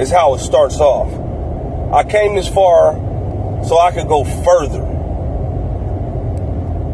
Is 0.00 0.10
how 0.10 0.34
it 0.34 0.38
starts 0.38 0.80
off. 0.80 1.12
I 1.92 2.08
came 2.08 2.34
this 2.34 2.48
far 2.48 2.94
so 3.64 3.78
I 3.78 3.92
could 3.92 4.08
go 4.08 4.24
further. 4.24 4.80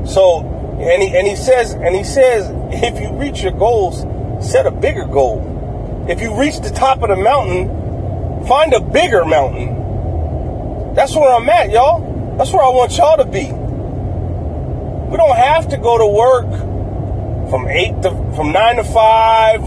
So, 0.04 0.40
and 0.80 1.02
he, 1.02 1.16
and 1.16 1.26
he 1.26 1.36
says, 1.36 1.74
and 1.74 1.94
he 1.94 2.02
says, 2.02 2.50
if 2.72 3.00
you 3.00 3.12
reach 3.16 3.42
your 3.42 3.52
goals, 3.52 4.00
set 4.44 4.66
a 4.66 4.72
bigger 4.72 5.04
goal. 5.04 6.06
If 6.08 6.20
you 6.20 6.34
reach 6.34 6.58
the 6.60 6.70
top 6.70 7.02
of 7.02 7.08
the 7.08 7.16
mountain, 7.16 8.46
find 8.48 8.72
a 8.72 8.80
bigger 8.80 9.24
mountain. 9.24 10.94
That's 10.94 11.14
where 11.14 11.32
I'm 11.32 11.48
at, 11.48 11.70
y'all. 11.70 12.36
That's 12.36 12.52
where 12.52 12.64
I 12.64 12.70
want 12.70 12.96
y'all 12.96 13.16
to 13.16 13.24
be. 13.24 13.52
We 15.10 15.16
don't 15.16 15.36
have 15.36 15.68
to 15.68 15.76
go 15.76 15.98
to 15.98 16.06
work 16.06 16.77
from 17.50 17.68
eight 17.68 18.00
to 18.02 18.10
from 18.34 18.52
nine 18.52 18.76
to 18.76 18.84
five. 18.84 19.62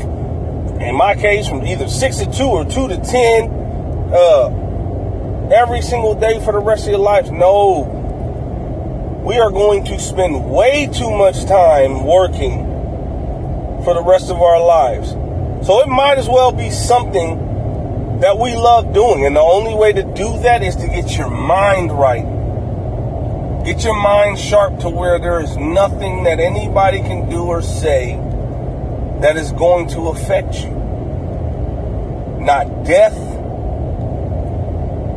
In 0.82 0.96
my 0.96 1.16
case, 1.16 1.48
from 1.48 1.66
either 1.66 1.88
six 1.88 2.18
to 2.18 2.32
two 2.32 2.46
or 2.46 2.66
two 2.66 2.88
to 2.88 2.98
ten, 2.98 3.50
uh, 4.14 5.52
every 5.54 5.82
single 5.82 6.16
day 6.16 6.40
for 6.44 6.54
the 6.54 6.60
rest 6.60 6.86
of 6.86 6.92
your 6.92 7.00
life. 7.00 7.30
No, 7.30 7.82
we 9.24 9.38
are 9.38 9.52
going 9.52 9.86
to 9.86 10.00
spend 10.00 10.50
way 10.50 10.88
too 10.92 11.12
much 11.12 11.46
time 11.46 12.06
working 12.06 12.66
for 13.84 13.94
the 13.94 14.04
rest 14.04 14.30
of 14.30 14.42
our 14.42 14.60
lives. 14.60 15.12
So 15.66 15.82
it 15.82 15.88
might 15.88 16.18
as 16.18 16.28
well 16.28 16.52
be 16.52 16.72
something 16.72 18.20
that 18.22 18.38
we 18.38 18.56
love 18.56 18.94
doing. 18.94 19.26
And 19.26 19.36
the 19.36 19.42
only 19.42 19.76
way 19.76 19.94
to 19.94 20.04
do 20.04 20.40
that 20.40 20.64
is 20.64 20.76
to 20.78 20.88
get 20.88 21.18
your 21.18 21.30
mind 21.30 21.92
right. 21.92 22.26
Get 23.64 23.84
your 23.84 23.96
mind 23.96 24.40
sharp 24.40 24.80
to 24.80 24.90
where 24.90 25.20
there 25.20 25.40
is 25.40 25.56
nothing 25.56 26.24
that 26.24 26.40
anybody 26.40 26.98
can 27.00 27.30
do 27.30 27.44
or 27.44 27.62
say 27.62 28.16
that 29.22 29.38
is 29.38 29.52
going 29.52 29.88
to 29.90 30.08
affect 30.08 30.56
you. 30.56 30.72
Not 32.40 32.84
death, 32.86 33.16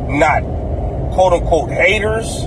not 0.07 0.43
quote 1.11 1.33
unquote 1.33 1.71
haters, 1.71 2.45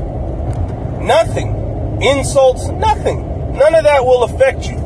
nothing. 1.01 1.57
Insults, 2.01 2.69
nothing. 2.69 3.57
None 3.59 3.75
of 3.75 3.83
that 3.83 4.05
will 4.05 4.23
affect 4.23 4.69
you. 4.69 4.77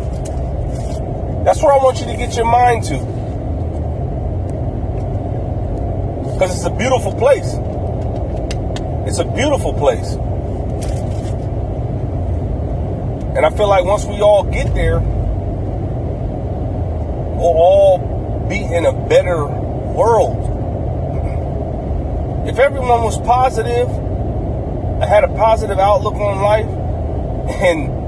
That's 1.45 1.63
where 1.63 1.73
I 1.73 1.77
want 1.77 1.99
you 2.01 2.07
to 2.07 2.17
get 2.17 2.35
your 2.37 2.51
mind 2.51 2.85
to. 2.85 2.97
Because 6.33 6.57
it's 6.57 6.65
a 6.65 6.71
beautiful 6.71 7.13
place. 7.13 7.53
It's 9.07 9.19
a 9.19 9.27
beautiful 9.27 9.75
place. 9.75 10.17
And 13.35 13.47
I 13.47 13.51
feel 13.51 13.69
like 13.69 13.85
once 13.85 14.05
we 14.05 14.21
all 14.21 14.45
get 14.45 14.75
there, 14.75 15.01
we'll 17.43 17.57
all 17.57 18.47
be 18.49 18.63
in 18.63 18.85
a 18.85 18.93
better 19.09 19.47
world. 19.47 20.51
If 22.47 22.59
everyone 22.59 23.03
was 23.03 23.19
positive, 23.21 23.89
I 25.03 25.07
had 25.07 25.25
a 25.25 25.29
positive 25.29 25.79
outlook 25.79 26.15
on 26.15 26.43
life, 26.43 26.67
and 27.63 28.03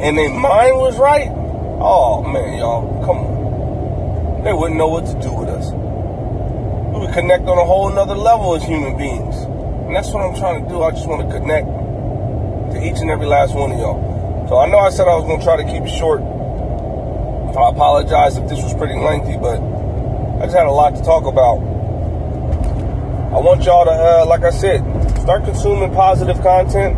and 0.00 0.16
their 0.16 0.30
mind 0.30 0.76
was 0.76 0.96
right, 0.98 1.28
oh 1.80 2.22
man, 2.22 2.58
y'all, 2.58 3.04
come 3.04 3.16
on. 3.16 4.44
They 4.44 4.52
wouldn't 4.52 4.78
know 4.78 4.86
what 4.86 5.06
to 5.06 5.14
do 5.20 5.32
with 5.34 5.48
us. 5.48 5.72
We 5.72 7.00
would 7.00 7.12
connect 7.12 7.48
on 7.48 7.58
a 7.58 7.64
whole 7.64 7.90
nother 7.90 8.14
level 8.14 8.54
as 8.54 8.62
human 8.62 8.96
beings. 8.96 9.36
And 9.36 9.96
that's 9.96 10.10
what 10.10 10.22
I'm 10.22 10.36
trying 10.36 10.62
to 10.62 10.68
do. 10.68 10.82
I 10.82 10.92
just 10.92 11.08
want 11.08 11.28
to 11.28 11.38
connect 11.38 11.66
to 11.66 12.86
each 12.86 13.00
and 13.00 13.10
every 13.10 13.26
last 13.26 13.54
one 13.54 13.72
of 13.72 13.78
y'all. 13.78 14.17
So 14.48 14.56
I 14.56 14.66
know 14.66 14.78
I 14.78 14.88
said 14.88 15.06
I 15.06 15.14
was 15.14 15.24
going 15.24 15.40
to 15.40 15.44
try 15.44 15.58
to 15.58 15.64
keep 15.64 15.82
it 15.82 15.92
short. 15.92 16.22
I 16.22 17.68
apologize 17.68 18.38
if 18.38 18.48
this 18.48 18.62
was 18.62 18.72
pretty 18.72 18.94
lengthy, 18.94 19.36
but 19.36 19.60
I 19.60 20.46
just 20.46 20.56
had 20.56 20.64
a 20.64 20.70
lot 20.70 20.96
to 20.96 21.02
talk 21.02 21.26
about. 21.26 21.58
I 23.28 23.40
want 23.44 23.64
y'all 23.64 23.84
to, 23.84 23.90
uh, 23.90 24.24
like 24.26 24.44
I 24.44 24.50
said, 24.50 24.80
start 25.20 25.44
consuming 25.44 25.92
positive 25.92 26.40
content. 26.40 26.96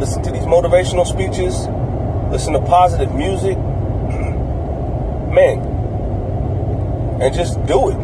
Listen 0.00 0.22
to 0.22 0.30
these 0.30 0.44
motivational 0.44 1.04
speeches. 1.04 1.68
Listen 2.32 2.54
to 2.54 2.60
positive 2.60 3.14
music. 3.14 3.58
Man. 5.36 5.60
And 7.20 7.34
just 7.34 7.62
do 7.66 7.90
it. 7.90 7.98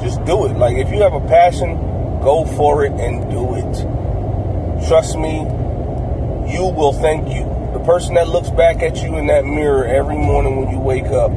Just 0.00 0.24
do 0.24 0.46
it. 0.46 0.56
Like, 0.56 0.78
if 0.78 0.88
you 0.90 1.02
have 1.02 1.12
a 1.12 1.20
passion, 1.28 1.76
go 2.22 2.46
for 2.56 2.86
it 2.86 2.92
and 2.92 3.30
do 3.30 3.54
it. 3.54 4.88
Trust 4.88 5.18
me, 5.18 5.44
you 6.52 6.64
will 6.64 6.92
thank 6.92 7.28
you. 7.28 7.44
The 7.72 7.80
person 7.84 8.14
that 8.14 8.28
looks 8.28 8.50
back 8.50 8.82
at 8.82 9.02
you 9.02 9.16
in 9.16 9.26
that 9.28 9.44
mirror 9.44 9.86
every 9.86 10.16
morning 10.16 10.56
when 10.56 10.70
you 10.70 10.78
wake 10.78 11.06
up 11.06 11.30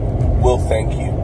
will 0.44 0.60
thank 0.60 0.94
you. 0.94 1.16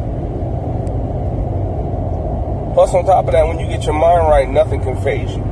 Plus, 2.74 2.94
on 2.94 3.06
top 3.06 3.26
of 3.26 3.34
that, 3.34 3.46
when 3.46 3.60
you 3.60 3.68
get 3.68 3.84
your 3.84 3.94
mind 3.94 4.28
right, 4.28 4.48
nothing 4.48 4.82
can 4.82 4.96
faze 5.04 5.36
you. 5.36 5.44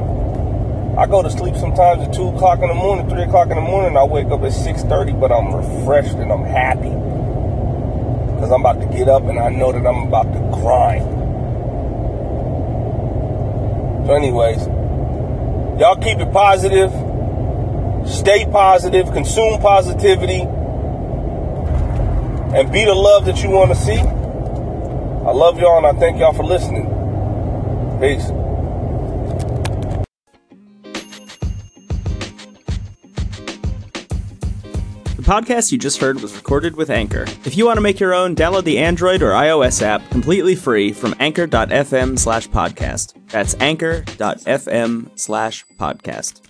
I 0.97 1.06
go 1.06 1.21
to 1.21 1.30
sleep 1.30 1.56
sometimes 1.56 2.02
at 2.02 2.13
2 2.13 2.30
o'clock 2.30 2.60
in 2.60 2.69
the 2.69 2.73
morning, 2.73 3.10
3 3.10 3.23
o'clock 3.23 3.49
in 3.49 3.56
the 3.56 3.62
morning. 3.62 3.97
I 3.97 4.04
wake 4.06 4.28
up 4.28 4.41
at 4.41 4.52
6.30, 4.52 5.19
but 5.19 5.32
I'm 5.32 5.54
refreshed 5.54 6.15
and 6.15 6.32
I'm 6.32 6.43
happy. 6.43 6.89
Because 8.36 8.52
I'm 8.52 8.62
about 8.62 8.80
to 8.80 8.88
get 8.88 9.10
up 9.10 9.23
and 9.23 9.38
I 9.38 9.49
know 9.49 9.73
that 9.73 9.86
I'm 9.86 10.08
about 10.08 10.32
to 10.32 10.39
grind. 10.62 11.04
So 14.08 14.13
anyways, 14.13 14.65
y'all 15.80 15.97
keep 15.97 16.19
it 16.19 16.32
positive. 16.32 17.08
Stay 18.09 18.45
positive. 18.51 19.11
Consume 19.13 19.61
positivity. 19.61 20.41
And 22.51 22.71
be 22.71 22.83
the 22.83 22.95
love 22.95 23.25
that 23.25 23.43
you 23.43 23.51
want 23.51 23.69
to 23.69 23.75
see. 23.75 23.99
I 23.99 25.31
love 25.31 25.59
y'all 25.59 25.77
and 25.77 25.85
I 25.85 25.99
thank 25.99 26.19
y'all 26.19 26.33
for 26.33 26.43
listening. 26.43 26.85
Peace. 27.99 28.25
The 35.15 35.25
podcast 35.25 35.71
you 35.71 35.77
just 35.77 35.99
heard 35.99 36.21
was 36.21 36.35
recorded 36.35 36.75
with 36.75 36.89
Anchor. 36.89 37.25
If 37.45 37.55
you 37.55 37.67
want 37.67 37.77
to 37.77 37.81
make 37.81 37.99
your 37.99 38.15
own, 38.15 38.35
download 38.35 38.63
the 38.63 38.79
Android 38.79 39.21
or 39.21 39.31
iOS 39.31 39.83
app 39.83 40.09
completely 40.09 40.55
free 40.55 40.91
from 40.91 41.13
anchor.fm 41.19 42.17
slash 42.17 42.49
podcast. 42.49 43.13
That's 43.29 43.53
anchor.fm 43.59 45.19
slash 45.19 45.65
podcast. 45.77 46.48